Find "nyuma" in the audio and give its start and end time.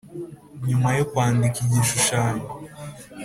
0.67-0.89